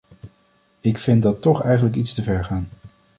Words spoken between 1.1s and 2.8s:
dat toch eigenlijk iets te ver gaan.